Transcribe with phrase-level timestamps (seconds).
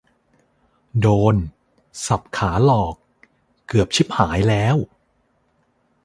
[0.99, 1.35] โดน
[2.05, 2.95] สับขาหลอก
[3.67, 4.77] เกือบชิบหายแล้ว